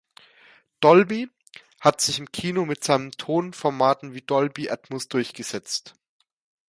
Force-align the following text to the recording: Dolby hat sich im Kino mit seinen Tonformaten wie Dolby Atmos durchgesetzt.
Dolby 0.79 1.29
hat 1.79 2.01
sich 2.01 2.17
im 2.17 2.31
Kino 2.31 2.65
mit 2.65 2.83
seinen 2.83 3.11
Tonformaten 3.11 4.15
wie 4.15 4.21
Dolby 4.21 4.71
Atmos 4.71 5.07
durchgesetzt. 5.07 5.93